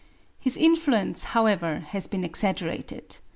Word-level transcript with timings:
His 0.39 0.57
influence, 0.57 1.25
however, 1.25 1.81
has 1.89 2.07
been 2.07 2.23
exaggerated. 2.23 3.17